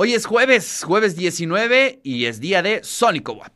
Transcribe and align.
Hoy 0.00 0.14
es 0.14 0.26
jueves, 0.26 0.84
jueves 0.84 1.16
19 1.16 2.02
y 2.04 2.26
es 2.26 2.38
día 2.38 2.62
de 2.62 2.84
Sónico 2.84 3.32
WAP. 3.32 3.52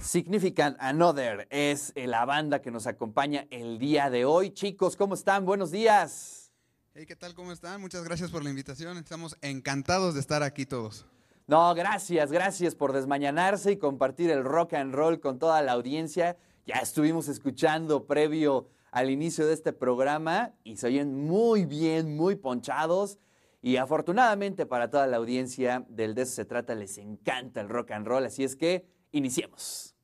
Significant 0.00 0.76
Another 0.80 1.46
es 1.50 1.92
eh, 1.94 2.08
la 2.08 2.24
banda 2.24 2.60
que 2.60 2.72
nos 2.72 2.88
acompaña 2.88 3.46
el 3.52 3.78
día 3.78 4.10
de 4.10 4.24
hoy. 4.24 4.50
Chicos, 4.50 4.96
¿cómo 4.96 5.14
están? 5.14 5.46
Buenos 5.46 5.70
días. 5.70 6.50
Hey, 6.94 7.04
¿qué 7.06 7.14
tal? 7.14 7.34
¿Cómo 7.34 7.52
están? 7.52 7.80
Muchas 7.80 8.02
gracias 8.02 8.32
por 8.32 8.42
la 8.42 8.50
invitación. 8.50 8.98
Estamos 8.98 9.36
encantados 9.40 10.14
de 10.14 10.20
estar 10.20 10.42
aquí 10.42 10.66
todos. 10.66 11.06
No, 11.46 11.74
gracias, 11.74 12.32
gracias 12.32 12.74
por 12.74 12.92
desmañanarse 12.92 13.72
y 13.72 13.76
compartir 13.76 14.30
el 14.30 14.44
rock 14.44 14.72
and 14.74 14.94
roll 14.94 15.20
con 15.20 15.38
toda 15.38 15.60
la 15.60 15.72
audiencia. 15.72 16.38
Ya 16.66 16.76
estuvimos 16.76 17.28
escuchando 17.28 18.06
previo 18.06 18.68
al 18.90 19.10
inicio 19.10 19.46
de 19.46 19.52
este 19.52 19.74
programa 19.74 20.54
y 20.64 20.76
se 20.76 20.86
oyen 20.86 21.26
muy 21.26 21.66
bien, 21.66 22.16
muy 22.16 22.36
ponchados. 22.36 23.18
Y 23.60 23.76
afortunadamente 23.76 24.64
para 24.64 24.88
toda 24.88 25.06
la 25.06 25.18
audiencia 25.18 25.84
del 25.88 26.14
De 26.14 26.22
eso 26.22 26.32
se 26.32 26.44
trata, 26.46 26.74
les 26.74 26.96
encanta 26.96 27.60
el 27.60 27.68
rock 27.68 27.90
and 27.90 28.06
roll. 28.06 28.24
Así 28.24 28.42
es 28.42 28.56
que 28.56 28.86
iniciemos. 29.12 29.94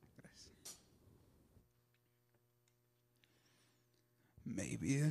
Maybe 4.45 5.03
a 5.03 5.11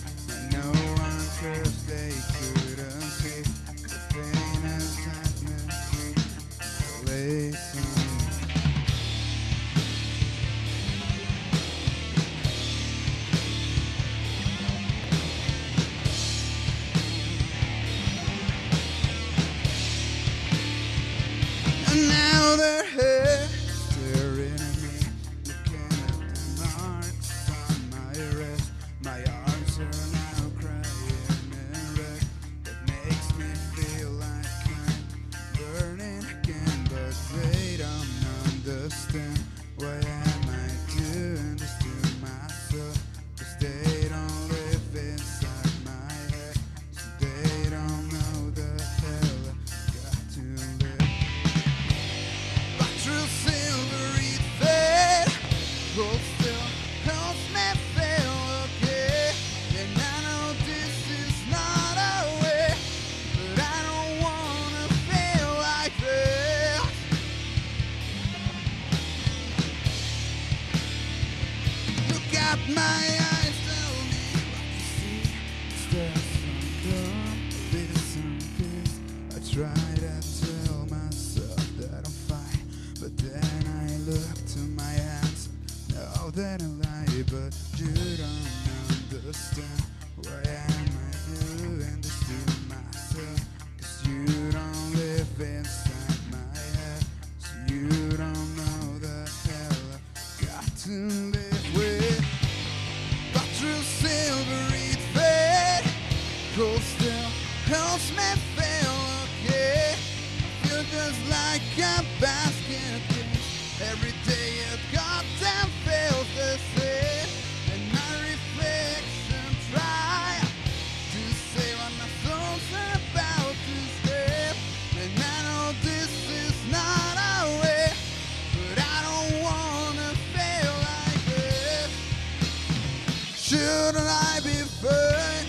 Shouldn't 133.51 133.97
I 133.97 134.39
be 134.45 134.63
burned? 134.81 135.47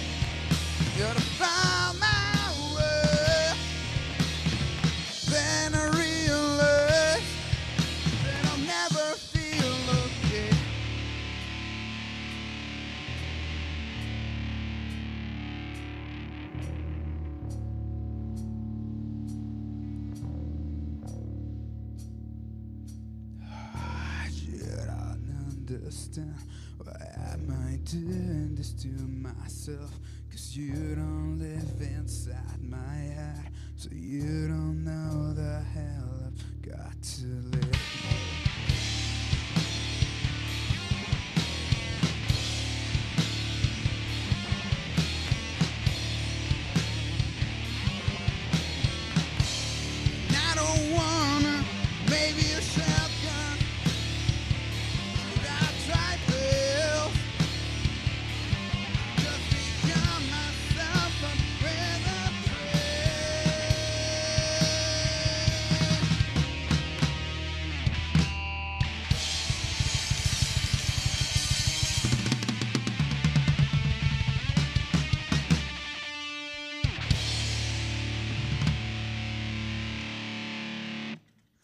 understand 26.03 26.35
uh, 26.81 26.85
why 26.85 27.33
am 27.33 27.69
I 27.71 27.77
doing 27.89 28.55
this 28.57 28.73
to 28.83 28.89
myself? 28.89 29.91
Cause 30.31 30.57
you 30.57 30.95
don't 30.95 31.39
live 31.39 31.81
inside 31.81 32.61
my 32.61 32.79
head, 32.79 33.51
so 33.77 33.89
you 33.93 34.49
don't 34.49 34.83
know 34.83 35.33
the 35.35 35.61
hell 35.75 36.09
I've 36.27 36.63
got 36.63 37.03
to 37.03 37.27
live. 37.27 38.42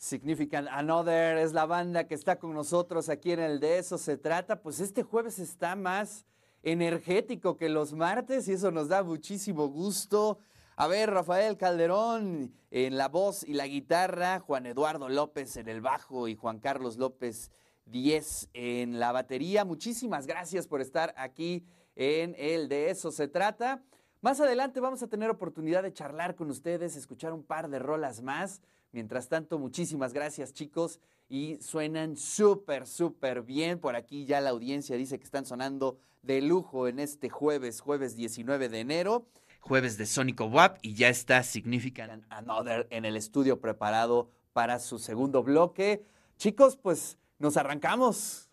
Significant 0.09 0.69
Another 0.71 1.37
es 1.37 1.53
la 1.53 1.67
banda 1.67 2.05
que 2.05 2.15
está 2.15 2.39
con 2.39 2.55
nosotros 2.55 3.11
aquí 3.11 3.33
en 3.33 3.41
el 3.41 3.61
De 3.61 3.77
Eso 3.77 3.99
Se 3.99 4.17
Trata. 4.17 4.63
Pues 4.63 4.81
este 4.81 5.03
jueves 5.03 5.39
está 5.39 5.77
más 5.77 6.25
energético 6.63 7.59
que 7.59 7.69
los 7.69 7.93
martes 7.93 8.49
y 8.49 8.55
eso 8.55 8.71
nos 8.71 8.89
da 8.89 9.03
muchísimo 9.03 9.69
gusto. 9.69 10.39
A 10.77 10.87
ver, 10.87 11.11
Rafael 11.11 11.59
Calderón 11.59 12.55
en 12.71 12.97
la 12.97 13.09
voz 13.09 13.45
y 13.45 13.53
la 13.53 13.67
guitarra, 13.67 14.41
Juan 14.41 14.65
Eduardo 14.65 15.11
López 15.11 15.59
en 15.59 15.69
el 15.69 15.83
bajo 15.83 16.27
y 16.27 16.37
Juan 16.37 16.59
Carlos 16.59 16.97
López 16.97 17.51
10 17.85 18.49
en 18.55 18.99
la 18.99 19.13
batería. 19.13 19.67
Muchísimas 19.67 20.27
gracias 20.27 20.67
por 20.67 20.81
estar 20.81 21.13
aquí 21.19 21.67
en 21.97 22.35
el 22.39 22.71
De 22.71 22.89
Eso 22.89 23.13
Se 23.13 23.29
Trata. 23.29 23.83
Más 24.23 24.41
adelante 24.41 24.81
vamos 24.81 25.03
a 25.03 25.09
tener 25.09 25.29
oportunidad 25.29 25.83
de 25.83 25.93
charlar 25.93 26.35
con 26.35 26.49
ustedes, 26.49 26.97
escuchar 26.97 27.35
un 27.35 27.45
par 27.45 27.69
de 27.69 27.79
rolas 27.79 28.23
más. 28.23 28.63
Mientras 28.93 29.29
tanto, 29.29 29.59
muchísimas 29.59 30.13
gracias 30.13 30.53
chicos 30.53 31.01
y 31.29 31.59
suenan 31.61 32.17
súper, 32.17 32.87
súper 32.87 33.43
bien. 33.43 33.79
Por 33.79 33.97
aquí 33.97 34.25
ya 34.25 34.41
la 34.41 34.51
audiencia 34.51 34.97
dice 34.97 35.19
que 35.19 35.25
están 35.25 35.45
sonando 35.45 35.99
de 36.23 36.41
lujo 36.41 36.89
en 36.89 36.99
este 36.99 37.29
jueves, 37.29 37.81
jueves 37.81 38.17
19 38.17 38.69
de 38.69 38.81
enero, 38.81 39.27
jueves 39.61 39.99
de 39.99 40.07
Sónico 40.07 40.47
WAP 40.47 40.79
y 40.83 40.95
ya 40.95 41.09
está 41.09 41.43
Significant 41.43 42.25
Another 42.31 42.87
en 42.91 43.05
el 43.05 43.17
estudio 43.17 43.61
preparado 43.61 44.31
para 44.53 44.79
su 44.79 44.99
segundo 44.99 45.43
bloque. 45.43 46.05
Chicos, 46.39 46.77
pues 46.77 47.19
nos 47.39 47.57
arrancamos. 47.57 48.48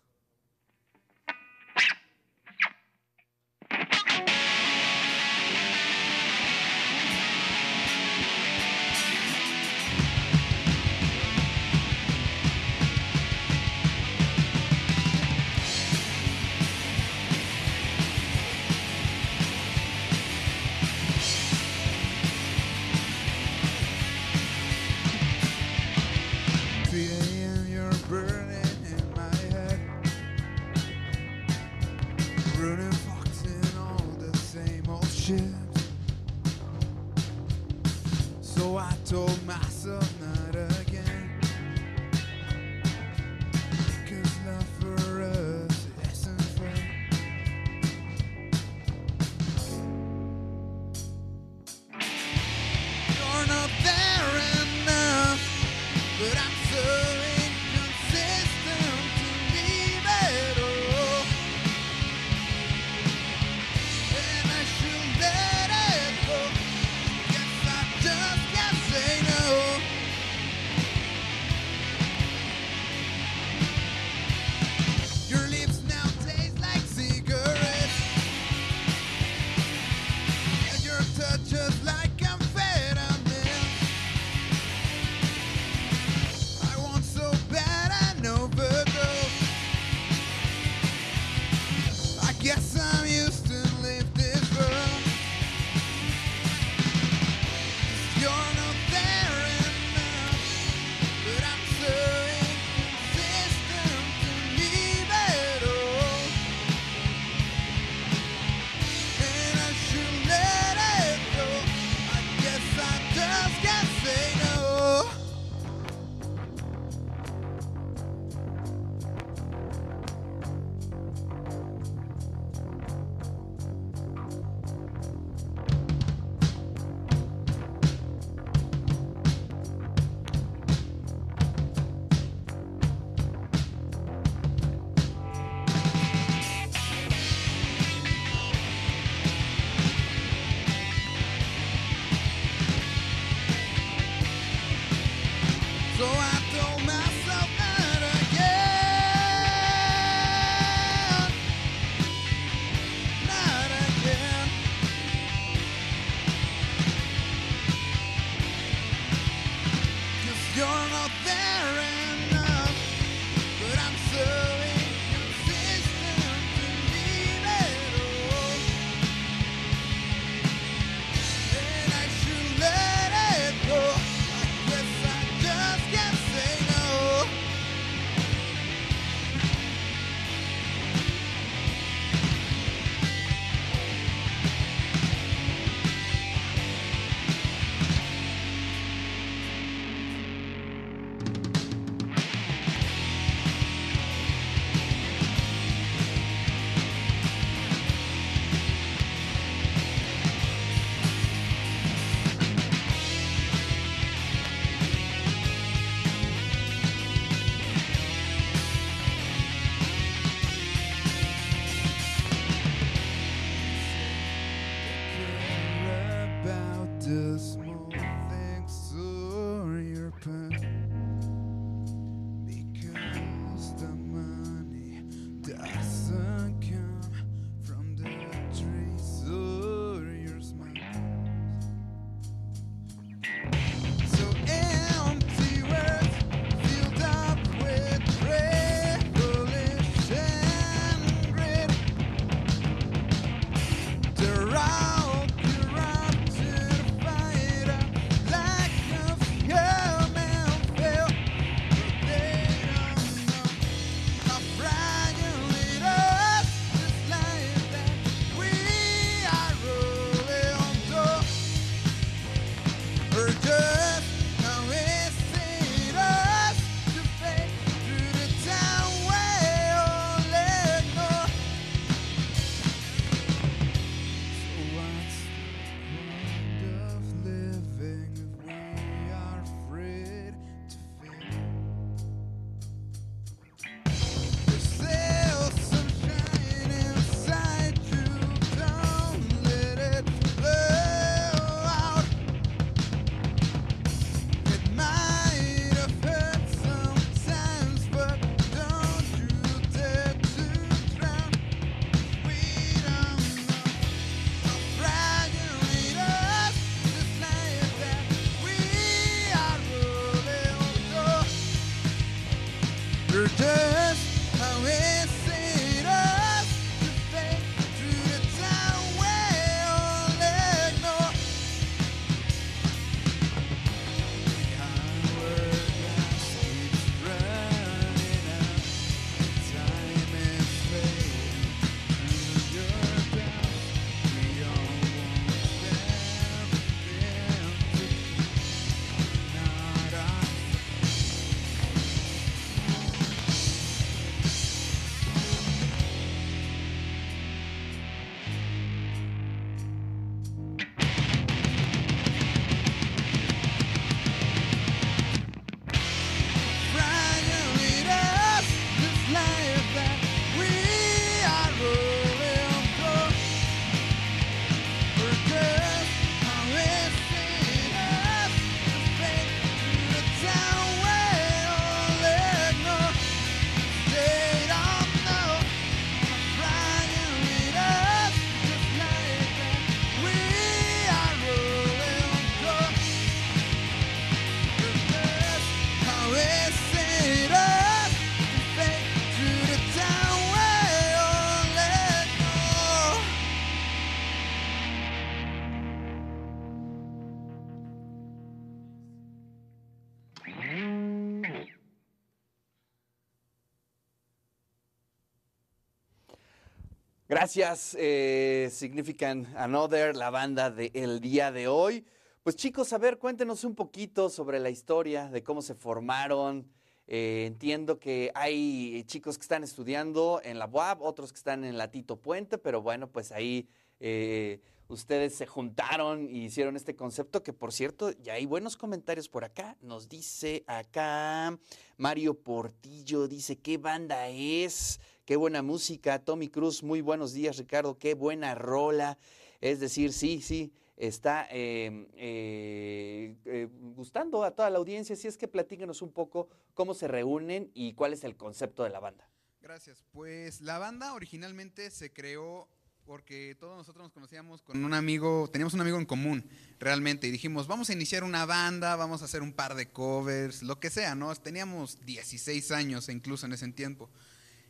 Gracias, 407.08 407.76
eh, 407.78 408.48
Significant 408.50 409.28
Another, 409.36 409.94
la 409.94 410.10
banda 410.10 410.50
del 410.50 411.00
día 411.00 411.30
de 411.30 411.46
hoy. 411.46 411.84
Pues 412.24 412.34
chicos, 412.34 412.72
a 412.72 412.78
ver, 412.78 412.98
cuéntenos 412.98 413.44
un 413.44 413.54
poquito 413.54 414.10
sobre 414.10 414.40
la 414.40 414.50
historia, 414.50 415.08
de 415.08 415.22
cómo 415.22 415.40
se 415.40 415.54
formaron. 415.54 416.50
Eh, 416.88 417.22
entiendo 417.28 417.78
que 417.78 418.10
hay 418.16 418.82
chicos 418.88 419.18
que 419.18 419.22
están 419.22 419.44
estudiando 419.44 420.20
en 420.24 420.40
la 420.40 420.46
UAB, 420.46 420.82
otros 420.82 421.12
que 421.12 421.18
están 421.18 421.44
en 421.44 421.56
la 421.56 421.70
Tito 421.70 421.94
Puente, 421.94 422.38
pero 422.38 422.60
bueno, 422.60 422.88
pues 422.88 423.12
ahí 423.12 423.46
eh, 423.78 424.40
ustedes 424.66 425.14
se 425.14 425.26
juntaron 425.26 426.10
y 426.10 426.24
hicieron 426.24 426.56
este 426.56 426.74
concepto, 426.74 427.22
que 427.22 427.32
por 427.32 427.52
cierto, 427.52 427.92
ya 428.02 428.14
hay 428.14 428.26
buenos 428.26 428.56
comentarios 428.56 429.08
por 429.08 429.22
acá. 429.22 429.56
Nos 429.60 429.88
dice 429.88 430.42
acá 430.48 431.38
Mario 431.76 432.14
Portillo, 432.14 433.06
dice, 433.06 433.36
¿qué 433.36 433.58
banda 433.58 434.08
es? 434.08 434.80
Qué 435.06 435.14
buena 435.14 435.40
música. 435.40 436.00
Tommy 436.00 436.26
Cruz, 436.26 436.64
muy 436.64 436.80
buenos 436.80 437.12
días, 437.12 437.36
Ricardo. 437.36 437.78
Qué 437.78 437.94
buena 437.94 438.34
rola. 438.34 438.98
Es 439.40 439.60
decir, 439.60 439.92
sí, 439.92 440.20
sí, 440.20 440.52
está 440.76 441.28
eh, 441.30 441.86
eh, 441.94 443.14
eh, 443.24 443.48
gustando 443.76 444.24
a 444.24 444.32
toda 444.32 444.50
la 444.50 444.58
audiencia. 444.58 444.96
Si 444.96 445.06
es 445.06 445.16
que 445.16 445.28
platíquenos 445.28 445.80
un 445.80 445.92
poco 445.92 446.28
cómo 446.54 446.74
se 446.74 446.88
reúnen 446.88 447.52
y 447.54 447.74
cuál 447.74 447.92
es 447.92 448.02
el 448.02 448.16
concepto 448.16 448.64
de 448.64 448.70
la 448.70 448.80
banda. 448.80 449.08
Gracias. 449.40 449.84
Pues 449.92 450.40
la 450.40 450.58
banda 450.58 450.92
originalmente 450.92 451.70
se 451.70 451.92
creó 451.92 452.48
porque 452.84 453.36
todos 453.38 453.56
nosotros 453.56 453.84
nos 453.84 453.92
conocíamos 453.92 454.42
con 454.42 454.64
un 454.64 454.74
amigo, 454.74 455.30
teníamos 455.30 455.54
un 455.54 455.60
amigo 455.60 455.78
en 455.78 455.86
común 455.86 456.28
realmente 456.58 457.06
y 457.06 457.12
dijimos, 457.12 457.46
vamos 457.46 457.70
a 457.70 457.74
iniciar 457.74 458.02
una 458.02 458.26
banda, 458.26 458.74
vamos 458.74 459.02
a 459.02 459.04
hacer 459.04 459.22
un 459.22 459.32
par 459.32 459.54
de 459.54 459.68
covers, 459.68 460.42
lo 460.42 460.58
que 460.58 460.70
sea, 460.70 460.96
¿no? 460.96 461.14
Teníamos 461.14 461.84
16 461.84 462.50
años 462.50 462.88
incluso 462.88 463.26
en 463.26 463.34
ese 463.34 463.46
tiempo. 463.52 463.88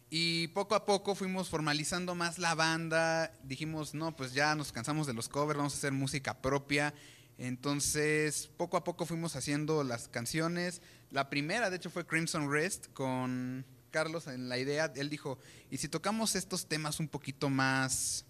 Y 0.08 0.48
poco 0.48 0.76
a 0.76 0.84
poco 0.86 1.14
fuimos 1.16 1.48
formalizando 1.48 2.14
más 2.14 2.38
la 2.38 2.54
banda, 2.54 3.32
dijimos, 3.42 3.92
no, 3.92 4.14
pues 4.14 4.32
ya 4.32 4.54
nos 4.54 4.70
cansamos 4.70 5.06
de 5.06 5.14
los 5.14 5.28
covers, 5.28 5.56
vamos 5.58 5.74
a 5.74 5.78
hacer 5.78 5.92
música 5.92 6.40
propia. 6.40 6.94
Entonces, 7.38 8.48
poco 8.56 8.76
a 8.76 8.84
poco 8.84 9.04
fuimos 9.04 9.34
haciendo 9.34 9.82
las 9.82 10.08
canciones. 10.08 10.80
La 11.10 11.28
primera, 11.28 11.70
de 11.70 11.76
hecho, 11.76 11.90
fue 11.90 12.06
Crimson 12.06 12.50
Rest 12.50 12.86
con 12.92 13.66
Carlos 13.90 14.28
en 14.28 14.48
la 14.48 14.58
idea. 14.58 14.92
Él 14.94 15.10
dijo, 15.10 15.38
¿y 15.70 15.78
si 15.78 15.88
tocamos 15.88 16.36
estos 16.36 16.66
temas 16.66 17.00
un 17.00 17.08
poquito 17.08 17.50
más 17.50 18.24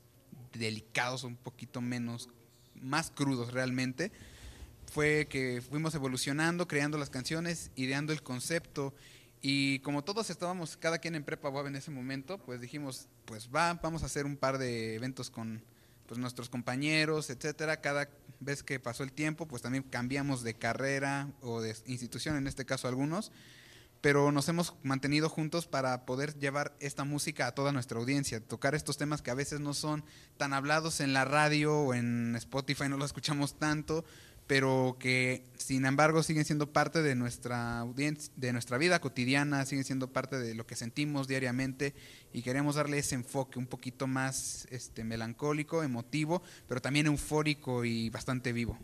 delicados, 0.54 1.24
un 1.24 1.36
poquito 1.36 1.82
menos, 1.82 2.30
más 2.74 3.10
crudos 3.10 3.52
realmente? 3.52 4.12
Fue 4.92 5.26
que 5.28 5.62
fuimos 5.68 5.94
evolucionando, 5.94 6.66
creando 6.66 6.96
las 6.96 7.10
canciones, 7.10 7.70
ideando 7.76 8.12
el 8.14 8.22
concepto. 8.22 8.94
Y 9.48 9.78
como 9.78 10.02
todos 10.02 10.28
estábamos, 10.28 10.76
cada 10.76 10.98
quien 10.98 11.14
en 11.14 11.22
prepa 11.22 11.48
web 11.48 11.68
en 11.68 11.76
ese 11.76 11.92
momento, 11.92 12.38
pues 12.38 12.60
dijimos, 12.60 13.06
pues 13.26 13.48
va, 13.54 13.74
vamos 13.74 14.02
a 14.02 14.06
hacer 14.06 14.26
un 14.26 14.36
par 14.36 14.58
de 14.58 14.96
eventos 14.96 15.30
con 15.30 15.62
pues, 16.08 16.18
nuestros 16.18 16.48
compañeros, 16.48 17.30
etcétera. 17.30 17.80
Cada 17.80 18.10
vez 18.40 18.64
que 18.64 18.80
pasó 18.80 19.04
el 19.04 19.12
tiempo, 19.12 19.46
pues 19.46 19.62
también 19.62 19.84
cambiamos 19.84 20.42
de 20.42 20.54
carrera 20.54 21.30
o 21.42 21.60
de 21.60 21.76
institución, 21.86 22.34
en 22.34 22.48
este 22.48 22.66
caso 22.66 22.88
algunos, 22.88 23.30
pero 24.00 24.32
nos 24.32 24.48
hemos 24.48 24.74
mantenido 24.82 25.28
juntos 25.28 25.68
para 25.68 26.06
poder 26.06 26.36
llevar 26.36 26.76
esta 26.80 27.04
música 27.04 27.46
a 27.46 27.54
toda 27.54 27.70
nuestra 27.70 28.00
audiencia, 28.00 28.40
tocar 28.40 28.74
estos 28.74 28.96
temas 28.96 29.22
que 29.22 29.30
a 29.30 29.34
veces 29.34 29.60
no 29.60 29.74
son 29.74 30.02
tan 30.38 30.54
hablados 30.54 30.98
en 30.98 31.12
la 31.12 31.24
radio 31.24 31.82
o 31.82 31.94
en 31.94 32.34
Spotify, 32.34 32.88
no 32.88 32.96
los 32.96 33.10
escuchamos 33.10 33.60
tanto, 33.60 34.04
pero 34.46 34.96
que 34.98 35.44
sin 35.56 35.84
embargo 35.84 36.22
siguen 36.22 36.44
siendo 36.44 36.72
parte 36.72 37.02
de 37.02 37.14
nuestra 37.14 37.80
audiencia, 37.80 38.32
de 38.36 38.52
nuestra 38.52 38.78
vida 38.78 39.00
cotidiana, 39.00 39.64
siguen 39.64 39.84
siendo 39.84 40.08
parte 40.08 40.38
de 40.38 40.54
lo 40.54 40.66
que 40.66 40.76
sentimos 40.76 41.26
diariamente 41.26 41.94
y 42.32 42.42
queremos 42.42 42.76
darle 42.76 42.98
ese 42.98 43.14
enfoque 43.14 43.58
un 43.58 43.66
poquito 43.66 44.06
más 44.06 44.68
este, 44.70 45.04
melancólico, 45.04 45.82
emotivo, 45.82 46.42
pero 46.68 46.80
también 46.80 47.06
eufórico 47.06 47.84
y 47.84 48.10
bastante 48.10 48.52
vivo. 48.52 48.78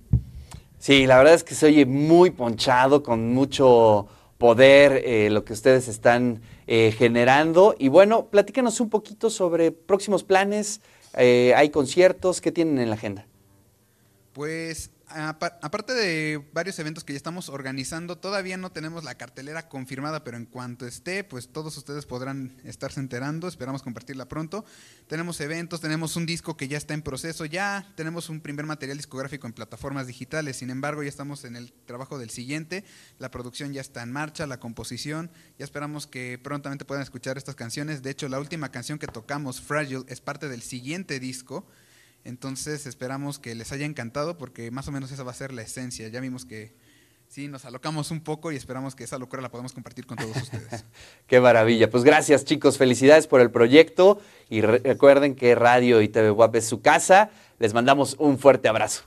Sí, 0.78 1.06
la 1.06 1.18
verdad 1.18 1.34
es 1.34 1.44
que 1.44 1.54
se 1.54 1.66
oye 1.66 1.86
muy 1.86 2.30
ponchado, 2.30 3.04
con 3.04 3.32
mucho 3.32 4.08
poder 4.38 5.02
eh, 5.04 5.30
lo 5.30 5.44
que 5.44 5.52
ustedes 5.52 5.86
están 5.86 6.42
eh, 6.66 6.92
generando. 6.98 7.76
Y 7.78 7.86
bueno, 7.86 8.26
platícanos 8.26 8.80
un 8.80 8.90
poquito 8.90 9.30
sobre 9.30 9.70
próximos 9.70 10.24
planes. 10.24 10.80
Eh, 11.16 11.52
¿Hay 11.54 11.70
conciertos? 11.70 12.40
¿Qué 12.40 12.50
tienen 12.50 12.80
en 12.80 12.88
la 12.88 12.96
agenda? 12.96 13.24
Pues 14.32 14.90
aparte 15.14 15.94
de 15.94 16.42
varios 16.52 16.78
eventos 16.78 17.04
que 17.04 17.12
ya 17.12 17.16
estamos 17.16 17.48
organizando, 17.48 18.18
todavía 18.18 18.56
no 18.56 18.72
tenemos 18.72 19.04
la 19.04 19.14
cartelera 19.14 19.68
confirmada, 19.68 20.24
pero 20.24 20.36
en 20.36 20.46
cuanto 20.46 20.86
esté, 20.86 21.24
pues 21.24 21.48
todos 21.48 21.76
ustedes 21.76 22.06
podrán 22.06 22.56
estarse 22.64 23.00
enterando, 23.00 23.48
esperamos 23.48 23.82
compartirla 23.82 24.28
pronto. 24.28 24.64
Tenemos 25.06 25.40
eventos, 25.40 25.80
tenemos 25.80 26.16
un 26.16 26.26
disco 26.26 26.56
que 26.56 26.68
ya 26.68 26.78
está 26.78 26.94
en 26.94 27.02
proceso, 27.02 27.44
ya 27.44 27.92
tenemos 27.96 28.28
un 28.28 28.40
primer 28.40 28.66
material 28.66 28.96
discográfico 28.96 29.46
en 29.46 29.52
plataformas 29.52 30.06
digitales, 30.06 30.56
sin 30.56 30.70
embargo 30.70 31.02
ya 31.02 31.08
estamos 31.08 31.44
en 31.44 31.56
el 31.56 31.72
trabajo 31.72 32.18
del 32.18 32.30
siguiente, 32.30 32.84
la 33.18 33.30
producción 33.30 33.72
ya 33.72 33.80
está 33.80 34.02
en 34.02 34.12
marcha, 34.12 34.46
la 34.46 34.60
composición, 34.60 35.30
ya 35.58 35.64
esperamos 35.64 36.06
que 36.06 36.40
prontamente 36.42 36.84
puedan 36.84 37.02
escuchar 37.02 37.38
estas 37.38 37.54
canciones, 37.54 38.02
de 38.02 38.10
hecho 38.10 38.28
la 38.28 38.40
última 38.40 38.70
canción 38.70 38.98
que 38.98 39.06
tocamos, 39.06 39.60
Fragile, 39.60 40.04
es 40.08 40.20
parte 40.20 40.48
del 40.48 40.62
siguiente 40.62 41.20
disco. 41.20 41.66
Entonces 42.24 42.86
esperamos 42.86 43.38
que 43.38 43.54
les 43.54 43.72
haya 43.72 43.84
encantado 43.86 44.38
porque 44.38 44.70
más 44.70 44.86
o 44.88 44.92
menos 44.92 45.10
esa 45.12 45.22
va 45.24 45.32
a 45.32 45.34
ser 45.34 45.52
la 45.52 45.62
esencia. 45.62 46.08
Ya 46.08 46.20
vimos 46.20 46.44
que 46.44 46.72
sí, 47.28 47.48
nos 47.48 47.64
alocamos 47.64 48.10
un 48.10 48.20
poco 48.20 48.52
y 48.52 48.56
esperamos 48.56 48.94
que 48.94 49.04
esa 49.04 49.18
locura 49.18 49.42
la 49.42 49.50
podamos 49.50 49.72
compartir 49.72 50.06
con 50.06 50.18
todos 50.18 50.36
ustedes. 50.36 50.84
Qué 51.26 51.40
maravilla. 51.40 51.90
Pues 51.90 52.04
gracias 52.04 52.44
chicos, 52.44 52.78
felicidades 52.78 53.26
por 53.26 53.40
el 53.40 53.50
proyecto 53.50 54.20
y 54.48 54.60
re- 54.60 54.78
recuerden 54.84 55.34
que 55.34 55.54
Radio 55.54 56.00
y 56.02 56.08
TV 56.08 56.30
WAP 56.30 56.56
es 56.56 56.66
su 56.66 56.80
casa. 56.80 57.30
Les 57.58 57.74
mandamos 57.74 58.16
un 58.18 58.38
fuerte 58.38 58.68
abrazo. 58.68 59.04